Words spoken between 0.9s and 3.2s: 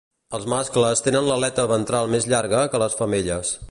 tenen l'aleta ventral més llarga que les